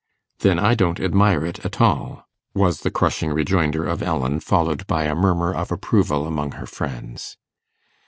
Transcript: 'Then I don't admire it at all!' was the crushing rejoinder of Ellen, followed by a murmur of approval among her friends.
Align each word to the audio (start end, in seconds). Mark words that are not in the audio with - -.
'Then 0.39 0.57
I 0.57 0.73
don't 0.73 0.99
admire 0.99 1.45
it 1.45 1.63
at 1.63 1.79
all!' 1.79 2.25
was 2.55 2.79
the 2.81 2.89
crushing 2.89 3.31
rejoinder 3.31 3.85
of 3.85 4.01
Ellen, 4.01 4.39
followed 4.39 4.87
by 4.87 5.03
a 5.03 5.13
murmur 5.13 5.53
of 5.53 5.71
approval 5.71 6.25
among 6.25 6.53
her 6.53 6.65
friends. 6.65 7.37